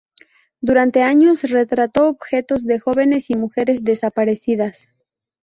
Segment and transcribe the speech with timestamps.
[0.61, 4.89] Durante años retrató objetos de jóvenes y mujeres desaparecidas.